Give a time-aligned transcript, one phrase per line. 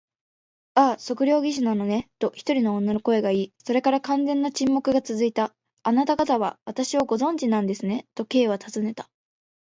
[0.73, 5.53] 「ああ、測量技師なのね」と、一人の女の声がいい、それから完全な沈黙がつづいた。
[5.83, 9.11] 「あなたがたは私をご存じなんですね？」と、Ｋ はたずねた。